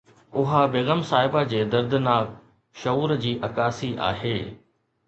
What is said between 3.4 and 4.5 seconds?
عڪاسي آهي